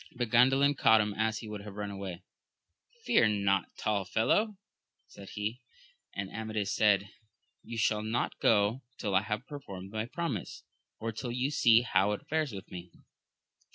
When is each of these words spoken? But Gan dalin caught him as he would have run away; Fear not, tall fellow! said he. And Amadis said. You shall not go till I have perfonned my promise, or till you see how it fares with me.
But 0.15 0.31
Gan 0.31 0.49
dalin 0.49 0.75
caught 0.75 0.99
him 0.99 1.13
as 1.13 1.37
he 1.37 1.47
would 1.47 1.61
have 1.61 1.75
run 1.75 1.91
away; 1.91 2.23
Fear 3.05 3.27
not, 3.43 3.65
tall 3.77 4.03
fellow! 4.03 4.57
said 5.05 5.29
he. 5.35 5.61
And 6.15 6.27
Amadis 6.31 6.73
said. 6.73 7.11
You 7.61 7.77
shall 7.77 8.01
not 8.01 8.39
go 8.39 8.81
till 8.97 9.13
I 9.13 9.21
have 9.21 9.45
perfonned 9.45 9.91
my 9.91 10.07
promise, 10.07 10.63
or 10.99 11.11
till 11.11 11.31
you 11.31 11.51
see 11.51 11.83
how 11.83 12.13
it 12.13 12.25
fares 12.27 12.51
with 12.51 12.71
me. 12.71 12.89